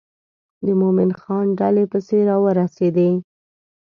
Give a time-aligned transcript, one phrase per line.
[0.65, 3.11] د مومن خان ډلې پسې را ورسېدې.